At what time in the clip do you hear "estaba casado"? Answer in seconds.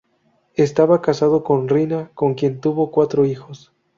0.55-1.43